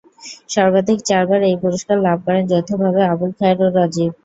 সর্বাধিক 0.49 0.99
চারবার 1.09 1.41
এই 1.43 1.57
পুরস্কার 1.63 1.97
লাভ 2.05 2.17
করেন 2.25 2.43
যৌথভাবে 2.51 3.01
আবুল 3.11 3.31
খায়ের 3.37 3.59
ও 3.61 3.77
রাজিব। 3.77 4.11